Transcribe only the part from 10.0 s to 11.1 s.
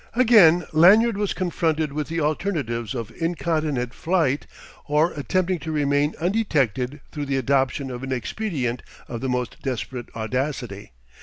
audacity.